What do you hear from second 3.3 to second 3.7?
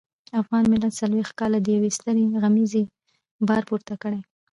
بار